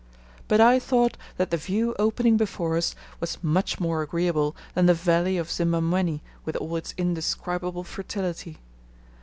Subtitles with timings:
[0.47, 4.95] But I thought that the view opening before us was much more agreeable than the
[4.95, 8.57] valley of Simbamwenni with all its indescribable fertility.